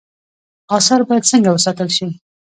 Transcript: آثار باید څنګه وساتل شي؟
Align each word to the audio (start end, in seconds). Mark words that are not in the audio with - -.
آثار 0.77 1.01
باید 1.07 1.29
څنګه 1.31 1.49
وساتل 1.51 1.89
شي؟ 1.97 2.07